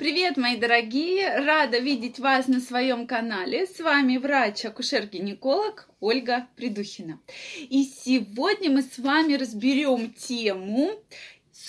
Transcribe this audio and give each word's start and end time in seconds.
Привет, 0.00 0.38
мои 0.38 0.56
дорогие! 0.56 1.44
Рада 1.44 1.78
видеть 1.78 2.18
вас 2.18 2.48
на 2.48 2.60
своем 2.60 3.06
канале. 3.06 3.66
С 3.66 3.80
вами 3.80 4.16
врач-акушер-гинеколог 4.16 5.90
Ольга 6.00 6.46
Придухина. 6.56 7.20
И 7.68 7.84
сегодня 7.84 8.70
мы 8.70 8.80
с 8.80 8.98
вами 8.98 9.34
разберем 9.34 10.10
тему 10.14 10.92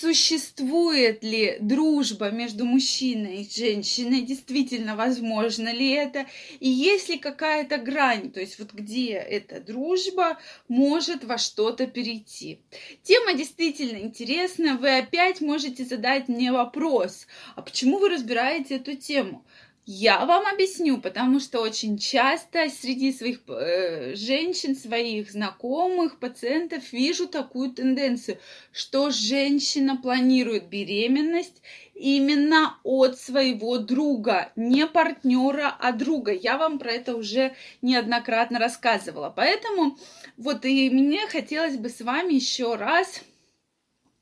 Существует 0.00 1.22
ли 1.22 1.58
дружба 1.60 2.30
между 2.30 2.64
мужчиной 2.64 3.42
и 3.42 3.50
женщиной? 3.50 4.22
Действительно, 4.22 4.96
возможно 4.96 5.70
ли 5.70 5.90
это? 5.90 6.24
И 6.60 6.68
есть 6.68 7.10
ли 7.10 7.18
какая-то 7.18 7.76
грань, 7.76 8.32
то 8.32 8.40
есть 8.40 8.58
вот 8.58 8.72
где 8.72 9.12
эта 9.12 9.60
дружба 9.60 10.38
может 10.66 11.24
во 11.24 11.36
что-то 11.36 11.86
перейти? 11.86 12.60
Тема 13.02 13.34
действительно 13.34 13.98
интересная. 13.98 14.76
Вы 14.76 14.96
опять 14.96 15.42
можете 15.42 15.84
задать 15.84 16.26
мне 16.26 16.52
вопрос, 16.52 17.26
а 17.54 17.60
почему 17.60 17.98
вы 17.98 18.08
разбираете 18.08 18.76
эту 18.76 18.96
тему? 18.96 19.44
Я 19.84 20.24
вам 20.26 20.46
объясню, 20.46 21.00
потому 21.00 21.40
что 21.40 21.60
очень 21.60 21.98
часто 21.98 22.68
среди 22.68 23.12
своих 23.12 23.40
э, 23.48 24.14
женщин, 24.14 24.76
своих 24.76 25.32
знакомых, 25.32 26.20
пациентов 26.20 26.92
вижу 26.92 27.26
такую 27.26 27.72
тенденцию, 27.72 28.38
что 28.70 29.10
женщина 29.10 29.96
планирует 29.96 30.68
беременность 30.68 31.62
именно 31.94 32.78
от 32.84 33.18
своего 33.18 33.78
друга, 33.78 34.52
не 34.54 34.86
партнера, 34.86 35.76
а 35.80 35.90
друга. 35.90 36.30
Я 36.30 36.58
вам 36.58 36.78
про 36.78 36.92
это 36.92 37.16
уже 37.16 37.56
неоднократно 37.82 38.60
рассказывала. 38.60 39.32
Поэтому 39.34 39.98
вот 40.36 40.64
и 40.64 40.90
мне 40.90 41.26
хотелось 41.26 41.76
бы 41.76 41.88
с 41.88 42.00
вами 42.00 42.34
еще 42.34 42.76
раз 42.76 43.20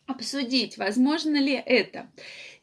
обсудить, 0.06 0.78
возможно 0.78 1.36
ли 1.36 1.52
это 1.52 2.08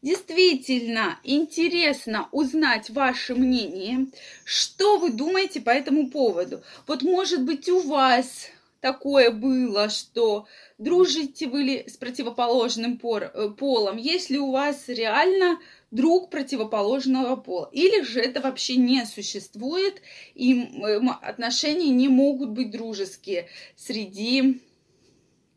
действительно 0.02 1.20
интересно 1.24 2.30
узнать 2.32 2.90
ваше 2.90 3.36
мнение, 3.36 4.08
что 4.44 4.98
вы 4.98 5.12
думаете 5.12 5.62
по 5.62 5.70
этому 5.70 6.10
поводу. 6.10 6.62
Вот, 6.86 7.02
может 7.02 7.44
быть, 7.44 7.68
у 7.70 7.80
вас 7.82 8.50
такое 8.80 9.32
было, 9.32 9.90
что 9.90 10.48
дружите 10.78 11.48
вы 11.48 11.64
ли 11.64 11.86
с 11.88 11.98
противоположным 11.98 13.00
э, 13.04 13.50
полом, 13.58 13.98
если 13.98 14.38
у 14.38 14.52
вас 14.52 14.88
реально 14.88 15.60
друг 15.90 16.30
противоположного 16.30 17.36
пола, 17.36 17.70
или 17.72 18.04
же 18.04 18.20
это 18.20 18.42
вообще 18.42 18.76
не 18.76 19.06
существует, 19.06 20.02
и 20.36 20.70
отношения 21.22 21.90
не 21.90 22.10
могут 22.10 22.50
быть 22.50 22.72
дружеские 22.72 23.48
среди 23.76 24.62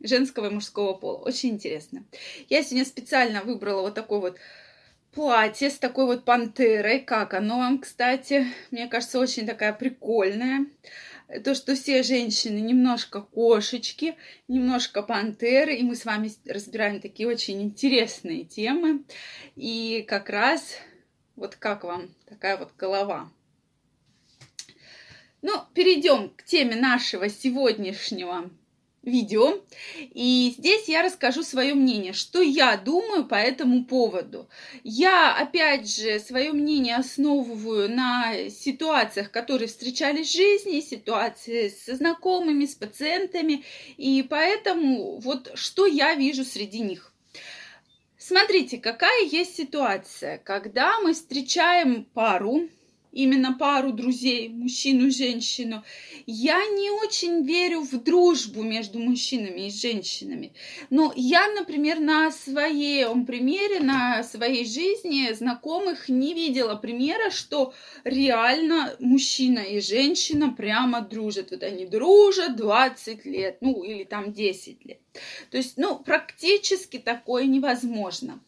женского 0.03 0.47
и 0.47 0.55
мужского 0.55 0.95
пола. 0.95 1.19
Очень 1.19 1.51
интересно. 1.51 2.05
Я 2.49 2.63
сегодня 2.63 2.85
специально 2.85 3.43
выбрала 3.43 3.83
вот 3.83 3.95
такой 3.95 4.21
вот 4.21 4.39
платье 5.13 5.71
с 5.71 5.79
такой 5.79 6.07
вот 6.07 6.25
пантерой. 6.25 7.01
Как 7.01 7.35
оно 7.35 7.59
вам, 7.59 7.79
кстати? 7.79 8.47
Мне 8.71 8.89
кажется, 8.89 9.19
очень 9.19 9.47
такая 9.47 9.73
прикольная. 9.73 10.67
То, 11.45 11.55
что 11.55 11.77
все 11.77 12.03
женщины 12.03 12.59
немножко 12.59 13.21
кошечки, 13.21 14.17
немножко 14.49 15.03
пантеры, 15.03 15.77
и 15.77 15.85
мы 15.85 15.95
с 15.95 16.05
вами 16.05 16.33
разбираем 16.45 17.01
такие 17.01 17.29
очень 17.29 17.63
интересные 17.63 18.45
темы. 18.45 19.05
И 19.55 20.05
как 20.09 20.29
раз 20.29 20.77
вот 21.37 21.57
как 21.57 21.85
вам 21.85 22.11
такая 22.29 22.57
вот 22.57 22.73
голова. 22.77 23.31
Ну, 25.43 25.53
перейдем 25.73 26.31
к 26.31 26.43
теме 26.43 26.77
нашего 26.77 27.29
сегодняшнего 27.29 28.51
видео. 29.03 29.63
И 29.99 30.55
здесь 30.59 30.89
я 30.89 31.03
расскажу 31.03 31.43
свое 31.43 31.75
мнение, 31.75 32.13
что 32.13 32.41
я 32.43 32.77
думаю 32.77 33.25
по 33.25 33.35
этому 33.35 33.85
поводу. 33.85 34.49
Я, 34.85 35.35
опять 35.37 35.91
же, 35.91 36.19
свое 36.19 36.53
мнение 36.53 36.97
основываю 36.97 37.89
на 37.91 38.51
ситуациях, 38.51 39.31
которые 39.31 39.69
встречались 39.69 40.29
в 40.29 40.37
жизни, 40.37 40.81
ситуации 40.81 41.69
со 41.69 41.97
знакомыми, 41.97 42.67
с 42.67 42.75
пациентами. 42.75 43.65
И 43.97 44.23
поэтому 44.29 45.19
вот 45.21 45.51
что 45.55 45.87
я 45.87 46.15
вижу 46.15 46.45
среди 46.45 46.81
них. 46.81 47.13
Смотрите, 48.19 48.79
какая 48.79 49.25
есть 49.25 49.57
ситуация, 49.57 50.39
когда 50.39 51.01
мы 51.01 51.15
встречаем 51.15 52.05
пару, 52.05 52.69
именно 53.13 53.55
пару 53.55 53.93
друзей, 53.93 54.49
мужчину 54.49 55.07
и 55.07 55.11
женщину. 55.11 55.83
Я 56.27 56.59
не 56.67 56.91
очень 56.91 57.45
верю 57.45 57.81
в 57.81 58.03
дружбу 58.03 58.63
между 58.63 58.99
мужчинами 58.99 59.67
и 59.67 59.71
женщинами. 59.71 60.53
Но 60.91 61.13
я, 61.17 61.49
например, 61.53 62.01
на 62.01 62.31
своем 62.31 63.27
примере, 63.27 63.81
на 63.81 64.23
своей 64.23 64.65
жизни 64.65 65.33
знакомых 65.33 66.09
не 66.09 66.35
видела 66.35 66.77
примера, 66.77 67.31
что 67.31 67.75
реально 68.05 68.95
мужчина 69.01 69.61
и 69.61 69.81
женщина 69.81 70.51
прямо 70.51 71.01
дружат. 71.01 71.51
Вот 71.51 71.63
они 71.63 71.87
дружат 71.87 72.57
20 72.57 73.25
лет, 73.25 73.59
ну 73.61 73.83
или 73.83 74.05
там 74.05 74.33
10 74.33 74.85
лет. 74.85 75.01
То 75.51 75.57
есть, 75.57 75.77
ну, 75.77 75.99
практически 75.99 76.99
такое 76.99 77.45
невозможно. 77.45 78.41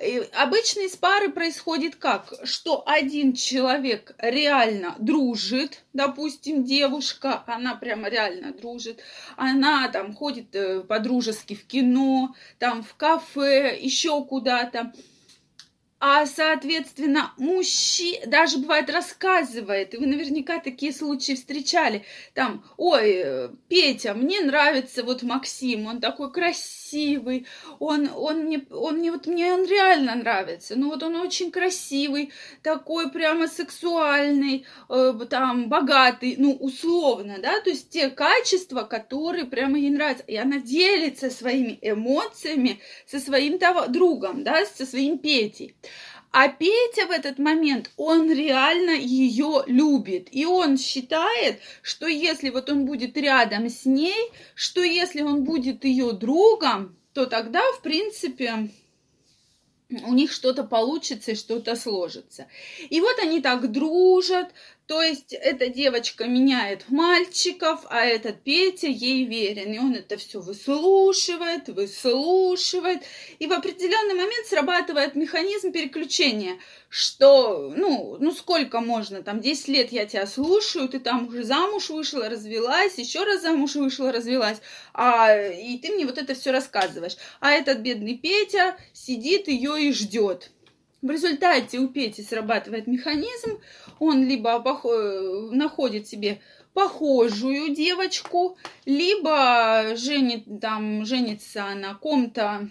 И 0.00 0.22
обычно 0.34 0.80
из 0.80 0.96
пары 0.96 1.30
происходит 1.30 1.96
как? 1.96 2.32
Что 2.44 2.82
один 2.86 3.34
человек 3.34 4.14
реально 4.18 4.94
дружит, 4.98 5.84
допустим, 5.92 6.64
девушка, 6.64 7.42
она 7.46 7.74
прямо 7.74 8.08
реально 8.08 8.52
дружит, 8.52 9.02
она 9.36 9.88
там 9.88 10.14
ходит 10.14 10.54
э, 10.54 10.80
по-дружески 10.80 11.54
в 11.54 11.66
кино, 11.66 12.34
там 12.58 12.82
в 12.82 12.94
кафе, 12.94 13.78
еще 13.80 14.24
куда-то, 14.24 14.92
а, 16.04 16.26
соответственно, 16.26 17.32
мужчина 17.38 18.26
даже 18.26 18.58
бывает 18.58 18.90
рассказывает, 18.90 19.94
и 19.94 19.98
вы 19.98 20.06
наверняка 20.06 20.58
такие 20.58 20.92
случаи 20.92 21.34
встречали, 21.34 22.04
там, 22.34 22.64
ой, 22.76 23.22
э, 23.24 23.48
Петя, 23.68 24.12
мне 24.12 24.40
нравится 24.40 25.04
вот 25.04 25.22
Максим, 25.22 25.86
он 25.86 26.00
такой 26.00 26.32
красивый, 26.32 27.46
он, 27.78 28.10
он 28.16 28.46
мне, 28.46 28.66
он 28.72 28.96
мне, 28.96 29.12
вот 29.12 29.28
мне 29.28 29.52
он 29.52 29.64
реально 29.64 30.16
нравится, 30.16 30.74
ну 30.74 30.88
вот 30.88 31.04
он 31.04 31.14
очень 31.14 31.52
красивый, 31.52 32.32
такой 32.64 33.08
прямо 33.12 33.46
сексуальный, 33.46 34.66
э, 34.88 35.14
там, 35.30 35.68
богатый, 35.68 36.34
ну, 36.36 36.50
условно, 36.54 37.36
да, 37.40 37.60
то 37.60 37.70
есть 37.70 37.90
те 37.90 38.10
качества, 38.10 38.82
которые 38.82 39.44
прямо 39.44 39.78
ей 39.78 39.90
нравятся, 39.90 40.24
и 40.24 40.34
она 40.34 40.58
делится 40.58 41.30
своими 41.30 41.78
эмоциями 41.80 42.80
со 43.06 43.20
своим 43.20 43.60
другом, 43.92 44.42
да, 44.42 44.66
со 44.66 44.84
своим 44.84 45.18
Петей. 45.18 45.76
А 46.32 46.48
Петя 46.48 47.06
в 47.06 47.10
этот 47.10 47.38
момент, 47.38 47.90
он 47.98 48.32
реально 48.32 48.92
ее 48.92 49.64
любит. 49.66 50.28
И 50.30 50.46
он 50.46 50.78
считает, 50.78 51.60
что 51.82 52.06
если 52.06 52.48
вот 52.48 52.70
он 52.70 52.86
будет 52.86 53.16
рядом 53.18 53.68
с 53.68 53.84
ней, 53.84 54.30
что 54.54 54.82
если 54.82 55.20
он 55.20 55.44
будет 55.44 55.84
ее 55.84 56.12
другом, 56.12 56.96
то 57.12 57.26
тогда, 57.26 57.60
в 57.72 57.82
принципе, 57.82 58.70
у 60.06 60.14
них 60.14 60.32
что-то 60.32 60.64
получится 60.64 61.32
и 61.32 61.36
что-то 61.36 61.76
сложится. 61.76 62.46
И 62.88 63.00
вот 63.02 63.18
они 63.18 63.42
так 63.42 63.70
дружат, 63.70 64.48
то 64.86 65.00
есть 65.00 65.32
эта 65.32 65.68
девочка 65.68 66.26
меняет 66.26 66.88
мальчиков, 66.88 67.86
а 67.88 68.04
этот 68.04 68.42
Петя 68.42 68.88
ей 68.88 69.24
верен. 69.24 69.72
И 69.72 69.78
он 69.78 69.94
это 69.94 70.16
все 70.16 70.40
выслушивает, 70.40 71.68
выслушивает. 71.68 73.02
И 73.38 73.46
в 73.46 73.52
определенный 73.52 74.14
момент 74.14 74.46
срабатывает 74.48 75.14
механизм 75.14 75.70
переключения, 75.72 76.58
что, 76.88 77.72
ну, 77.74 78.16
ну 78.18 78.32
сколько 78.32 78.80
можно, 78.80 79.22
там 79.22 79.40
10 79.40 79.68
лет 79.68 79.92
я 79.92 80.04
тебя 80.04 80.26
слушаю, 80.26 80.88
ты 80.88 80.98
там 80.98 81.28
уже 81.28 81.44
замуж 81.44 81.88
вышла, 81.88 82.28
развелась, 82.28 82.98
еще 82.98 83.24
раз 83.24 83.42
замуж 83.42 83.76
вышла, 83.76 84.10
развелась, 84.10 84.58
а, 84.92 85.34
и 85.34 85.78
ты 85.78 85.92
мне 85.92 86.06
вот 86.06 86.18
это 86.18 86.34
все 86.34 86.50
рассказываешь. 86.50 87.16
А 87.40 87.52
этот 87.52 87.78
бедный 87.78 88.18
Петя 88.18 88.76
сидит 88.92 89.46
ее 89.46 89.80
и 89.80 89.92
ждет. 89.92 90.50
В 91.02 91.10
результате 91.10 91.80
у 91.80 91.88
Пети 91.88 92.22
срабатывает 92.22 92.86
механизм, 92.86 93.58
он 93.98 94.24
либо 94.24 94.62
пох- 94.64 95.50
находит 95.50 96.06
себе 96.06 96.40
похожую 96.74 97.74
девочку, 97.74 98.56
либо 98.86 99.96
женит, 99.96 100.44
там, 100.60 101.04
женится 101.04 101.74
на 101.74 101.94
ком-то, 101.94 102.68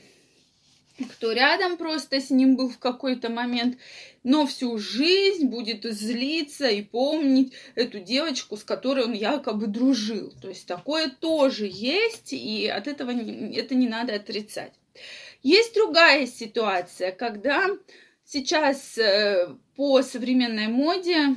кто 1.12 1.34
рядом 1.34 1.76
просто 1.76 2.22
с 2.22 2.30
ним 2.30 2.56
был 2.56 2.70
в 2.70 2.80
какой-то 2.80 3.30
момент, 3.30 3.78
но 4.24 4.46
всю 4.46 4.78
жизнь 4.78 5.48
будет 5.48 5.84
злиться 5.84 6.70
и 6.70 6.82
помнить 6.82 7.52
эту 7.76 8.00
девочку, 8.00 8.56
с 8.56 8.64
которой 8.64 9.06
он 9.06 9.14
якобы 9.14 9.68
дружил. 9.68 10.34
То 10.42 10.48
есть 10.48 10.68
такое 10.68 11.10
тоже 11.10 11.68
есть, 11.70 12.32
и 12.32 12.68
от 12.68 12.88
этого 12.88 13.12
не, 13.12 13.58
это 13.58 13.76
не 13.76 13.90
надо 13.90 14.16
отрицать. 14.16 14.72
Есть 15.44 15.74
другая 15.74 16.28
ситуация, 16.28 17.12
когда 17.12 17.68
Сейчас 18.34 18.98
э, 18.98 19.58
по 19.76 20.02
современной 20.02 20.68
моде 20.68 21.36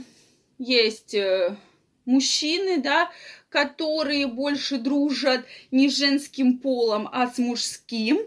есть 0.59 1.13
э, 1.13 1.57
мужчины, 2.05 2.81
да, 2.81 3.11
которые 3.49 4.29
больше 4.29 4.79
дружат 4.79 5.45
не 5.73 5.91
с 5.91 5.97
женским 5.97 6.61
полом, 6.61 7.09
а 7.11 7.27
с 7.27 7.39
мужским. 7.39 8.21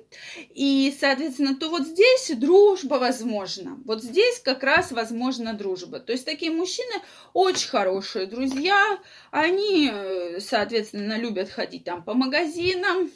И, 0.53 0.93
соответственно, 0.99 1.55
то 1.55 1.69
вот 1.69 1.87
здесь 1.87 2.31
дружба 2.35 2.95
возможна. 2.95 3.77
Вот 3.85 4.03
здесь 4.03 4.39
как 4.39 4.63
раз 4.63 4.91
возможна 4.91 5.53
дружба. 5.53 6.01
То 6.01 6.11
есть 6.11 6.25
такие 6.25 6.51
мужчины 6.51 7.01
очень 7.31 7.69
хорошие 7.69 8.25
друзья. 8.25 8.99
Они, 9.31 9.89
э, 9.89 10.41
соответственно, 10.41 11.17
любят 11.17 11.49
ходить 11.49 11.85
там 11.85 12.03
по 12.03 12.13
магазинам, 12.13 13.09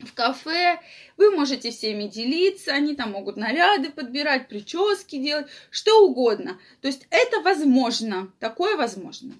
в 0.00 0.14
кафе, 0.14 0.80
вы 1.16 1.30
можете 1.30 1.70
всеми 1.70 2.04
делиться, 2.04 2.72
они 2.72 2.94
там 2.94 3.12
могут 3.12 3.36
наряды 3.36 3.90
подбирать, 3.90 4.48
прически 4.48 5.18
делать, 5.18 5.46
что 5.70 6.06
угодно. 6.06 6.58
То 6.80 6.88
есть 6.88 7.06
это 7.10 7.40
возможно, 7.40 8.32
такое 8.38 8.76
возможно. 8.76 9.34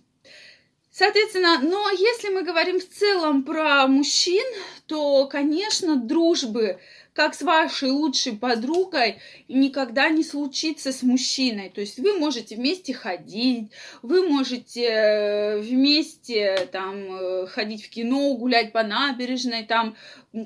Соответственно, 0.91 1.61
но 1.61 1.91
если 1.91 2.29
мы 2.31 2.43
говорим 2.43 2.81
в 2.81 2.89
целом 2.89 3.45
про 3.45 3.87
мужчин, 3.87 4.45
то, 4.87 5.27
конечно, 5.27 5.95
дружбы 5.95 6.81
как 7.19 7.35
с 7.35 7.43
вашей 7.43 7.91
лучшей 7.91 8.37
подругой 8.37 9.19
никогда 9.49 10.09
не 10.09 10.23
случится 10.23 10.93
с 10.93 11.03
мужчиной. 11.03 11.69
То 11.69 11.81
есть 11.81 11.99
вы 11.99 12.17
можете 12.17 12.55
вместе 12.55 12.95
ходить, 12.95 13.73
вы 14.03 14.29
можете 14.29 14.85
э, 14.85 15.59
вместе 15.59 16.69
там 16.71 16.95
э, 17.11 17.47
ходить 17.49 17.85
в 17.85 17.91
кино, 17.91 18.35
гулять 18.35 18.71
по 18.71 18.85
набережной, 18.85 19.65
там 19.65 19.97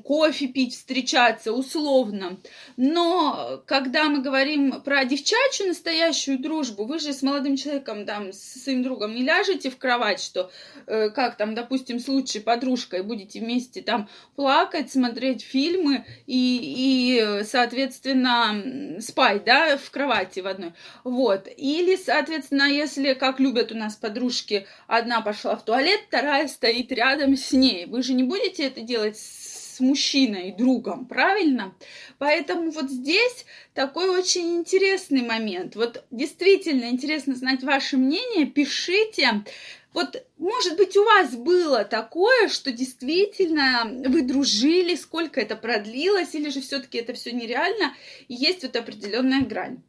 кофе 0.05 0.49
пить, 0.49 0.75
встречаться 0.75 1.53
условно. 1.53 2.39
Но 2.77 3.63
когда 3.67 4.05
мы 4.05 4.23
говорим 4.23 4.81
про 4.83 5.05
девчачью 5.05 5.69
настоящую 5.69 6.39
дружбу, 6.39 6.85
вы 6.85 6.99
же 6.99 7.13
с 7.13 7.23
молодым 7.23 7.57
человеком, 7.57 8.07
там, 8.07 8.33
с 8.33 8.63
своим 8.63 8.83
другом 8.83 9.15
не 9.15 9.23
ляжете 9.23 9.71
в 9.71 9.79
кровать, 9.79 10.21
что 10.21 10.51
э, 10.87 11.11
как 11.11 11.37
там, 11.37 11.55
допустим, 11.55 11.99
с 11.99 12.09
лучшей 12.09 12.41
подружкой 12.41 13.03
будете 13.03 13.41
вместе 13.41 13.83
там 13.83 14.09
плакать, 14.37 14.93
смотреть 14.93 15.43
фильмы 15.43 16.05
и 16.27 16.53
и, 16.63 17.45
соответственно, 17.45 19.01
спать, 19.01 19.45
да, 19.45 19.77
в 19.77 19.91
кровати 19.91 20.41
в 20.41 20.47
одной. 20.47 20.73
Вот. 21.05 21.49
Или, 21.57 21.97
соответственно, 21.97 22.65
если, 22.65 23.15
как 23.15 23.41
любят 23.41 23.73
у 23.73 23.77
нас 23.77 23.97
подружки, 23.97 24.67
одна 24.87 25.21
пошла 25.21 25.57
в 25.57 25.65
туалет, 25.65 26.01
вторая 26.09 26.49
стоит 26.49 26.93
рядом 26.93 27.37
с 27.37 27.53
ней. 27.53 27.87
Вы 27.87 28.03
же 28.03 28.15
не 28.15 28.23
будете 28.23 28.65
это 28.65 28.81
делать 28.81 29.17
с 29.19 29.42
мужчиной, 29.81 30.55
другом, 30.57 31.07
правильно? 31.07 31.75
Поэтому 32.19 32.71
вот 32.71 32.91
здесь 32.91 33.45
такой 33.75 34.09
очень 34.09 34.57
интересный 34.57 35.23
момент. 35.23 35.77
Вот 35.77 36.05
действительно 36.11 36.87
интересно 36.87 37.35
знать 37.35 37.63
ваше 37.63 37.97
мнение. 37.97 38.47
Пишите, 38.47 39.45
вот, 39.93 40.25
может 40.39 40.77
быть, 40.77 40.97
у 40.97 41.05
вас 41.05 41.35
было 41.35 41.85
такое, 41.85 42.49
что 42.49 42.73
действительно 42.73 43.91
вы 44.09 44.23
дружили, 44.23 44.95
сколько 44.95 45.41
это 45.41 45.55
продлилось, 45.55 46.35
или 46.35 46.49
же 46.49 46.61
все-таки 46.63 46.99
это 46.99 47.13
все 47.13 47.33
нереально, 47.33 47.95
и 48.29 48.35
есть 48.35 48.63
вот 48.63 48.75
определенная 48.77 49.43
грань. 49.43 49.83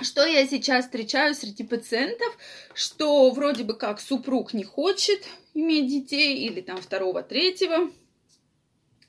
Что 0.00 0.26
я 0.26 0.46
сейчас 0.46 0.84
встречаю 0.84 1.34
среди 1.34 1.64
пациентов, 1.64 2.36
что 2.74 3.30
вроде 3.30 3.64
бы 3.64 3.74
как 3.74 4.00
супруг 4.00 4.52
не 4.52 4.64
хочет 4.64 5.24
иметь 5.54 5.88
детей, 5.88 6.38
или 6.46 6.60
там 6.60 6.76
второго, 6.80 7.22
третьего, 7.22 7.90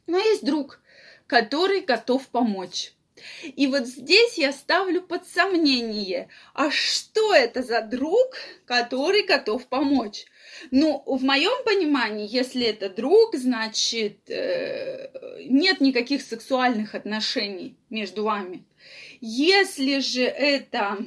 но 0.07 0.17
есть 0.17 0.45
друг, 0.45 0.79
который 1.27 1.81
готов 1.81 2.27
помочь. 2.27 2.93
И 3.55 3.67
вот 3.67 3.87
здесь 3.87 4.37
я 4.37 4.51
ставлю 4.51 5.01
под 5.01 5.27
сомнение, 5.27 6.29
а 6.53 6.69
что 6.69 7.33
это 7.33 7.63
за 7.63 7.81
друг, 7.81 8.35
который 8.65 9.23
готов 9.25 9.67
помочь? 9.67 10.25
Ну, 10.71 11.03
в 11.05 11.23
моем 11.23 11.63
понимании, 11.65 12.27
если 12.29 12.65
это 12.65 12.89
друг, 12.89 13.35
значит, 13.35 14.29
э, 14.29 15.09
нет 15.49 15.81
никаких 15.81 16.21
сексуальных 16.21 16.95
отношений 16.95 17.75
между 17.89 18.23
вами. 18.23 18.63
Если 19.19 19.99
же 19.99 20.23
это 20.23 20.97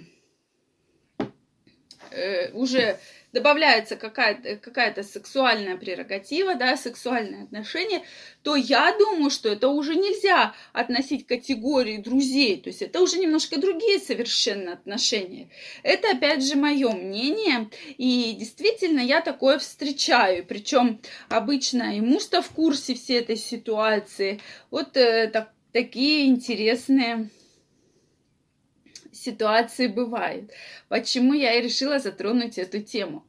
э, 2.11 2.53
уже 2.53 2.99
добавляется 3.33 3.97
какая-то 3.97 4.57
какая 4.57 4.95
сексуальная 5.03 5.77
прерогатива, 5.77 6.55
да, 6.55 6.77
сексуальное 6.77 7.45
отношение, 7.45 8.03
то 8.43 8.57
я 8.57 8.95
думаю, 8.99 9.31
что 9.31 9.49
это 9.49 9.69
уже 9.69 9.95
нельзя 9.95 10.55
относить 10.73 11.27
к 11.27 11.29
категории 11.29 11.99
друзей, 11.99 12.61
то 12.61 12.69
есть 12.69 12.83
это 12.83 13.01
уже 13.01 13.19
немножко 13.19 13.61
другие 13.61 13.99
совершенно 13.99 14.73
отношения. 14.73 15.49
Это, 15.83 16.11
опять 16.11 16.45
же, 16.45 16.57
мое 16.57 16.91
мнение, 16.91 17.71
и 17.99 18.35
действительно 18.39 19.01
я 19.01 19.21
такое 19.21 19.59
встречаю, 19.59 20.45
причем 20.45 21.01
обычно 21.29 21.97
и 21.97 22.01
муж-то 22.01 22.43
в 22.43 22.49
курсе 22.51 22.95
всей 22.95 23.21
этой 23.21 23.37
ситуации. 23.37 24.41
Вот 24.71 24.97
э, 24.97 25.29
так, 25.29 25.51
такие 25.73 26.27
интересные 26.27 27.31
ситуации 29.20 29.87
бывают. 29.87 30.50
Почему 30.88 31.34
я 31.34 31.55
и 31.55 31.62
решила 31.62 31.99
затронуть 31.99 32.58
эту 32.58 32.81
тему. 32.82 33.25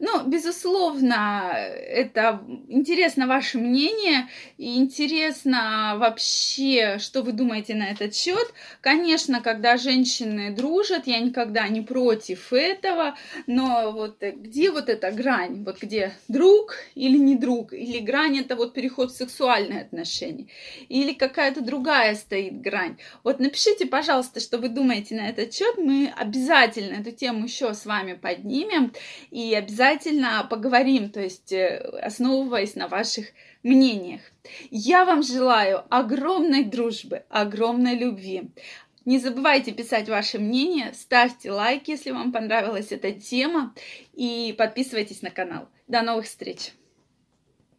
Ну, 0.00 0.26
безусловно, 0.26 1.52
это 1.54 2.44
интересно 2.68 3.26
ваше 3.26 3.58
мнение 3.58 4.28
и 4.58 4.76
интересно 4.76 5.94
вообще, 5.98 6.98
что 6.98 7.22
вы 7.22 7.32
думаете 7.32 7.74
на 7.74 7.90
этот 7.90 8.14
счет. 8.14 8.52
Конечно, 8.80 9.40
когда 9.40 9.76
женщины 9.76 10.54
дружат, 10.54 11.06
я 11.06 11.20
никогда 11.20 11.68
не 11.68 11.80
против 11.80 12.52
этого, 12.52 13.16
но 13.46 13.92
вот 13.92 14.20
где 14.20 14.70
вот 14.70 14.88
эта 14.88 15.10
грань? 15.12 15.64
Вот 15.64 15.80
где 15.80 16.12
друг 16.28 16.74
или 16.94 17.16
не 17.16 17.36
друг? 17.36 17.72
Или 17.72 17.98
грань 17.98 18.38
это 18.38 18.56
вот 18.56 18.74
переход 18.74 19.12
в 19.12 19.16
сексуальные 19.16 19.82
отношения? 19.82 20.48
Или 20.88 21.12
какая-то 21.12 21.60
другая 21.60 22.14
стоит 22.16 22.60
грань? 22.60 22.98
Вот 23.22 23.38
напишите, 23.38 23.86
пожалуйста, 23.86 24.40
что 24.40 24.58
вы 24.58 24.68
думаете 24.68 25.14
на 25.14 25.28
этот 25.28 25.54
счет. 25.54 25.76
Мы 25.78 26.12
обязательно 26.16 26.94
эту 27.00 27.12
тему 27.12 27.44
еще 27.44 27.72
с 27.74 27.86
вами 27.86 28.14
поднимем 28.14 28.92
и 29.30 29.54
обязательно 29.54 29.83
поговорим, 30.44 31.10
то 31.10 31.20
есть 31.20 31.52
э, 31.52 31.78
основываясь 32.02 32.74
на 32.74 32.88
ваших 32.88 33.26
мнениях. 33.62 34.20
Я 34.70 35.04
вам 35.04 35.22
желаю 35.22 35.84
огромной 35.90 36.64
дружбы, 36.64 37.24
огромной 37.28 37.96
любви. 37.96 38.50
Не 39.04 39.18
забывайте 39.18 39.72
писать 39.72 40.08
ваше 40.08 40.38
мнение, 40.38 40.92
ставьте 40.94 41.50
лайк, 41.50 41.88
если 41.88 42.10
вам 42.10 42.32
понравилась 42.32 42.90
эта 42.90 43.12
тема, 43.12 43.74
и 44.14 44.54
подписывайтесь 44.56 45.22
на 45.22 45.30
канал. 45.30 45.68
До 45.88 46.02
новых 46.02 46.24
встреч! 46.24 46.72